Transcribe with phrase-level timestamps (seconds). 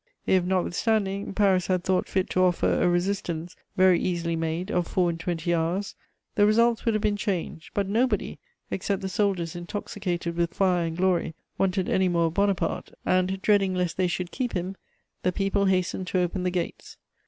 [0.25, 5.11] If, notwithstanding, Paris had thought fit to offer a resistance, very easily made, of four
[5.11, 5.93] and twenty hours,
[6.33, 8.39] the results would have been changed; but nobody,
[8.71, 13.75] except the soldiers intoxicated with fire and glory, wanted any more of Bonaparte, and, dreading
[13.75, 14.75] lest they should keep him,
[15.21, 16.97] the people hastened to open the gates.